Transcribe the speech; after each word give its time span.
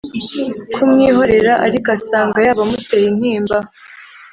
kumwihorera 0.73 1.53
ariko 1.65 1.87
asanga 1.97 2.37
yaba 2.45 2.61
amuteye 2.65 3.05
intimba 3.11 3.57